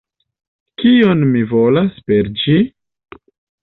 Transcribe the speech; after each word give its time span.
Kion 0.85 1.23
mi 1.35 1.45
volas 1.53 2.03
per 2.11 2.35
ĝi? 2.43 2.61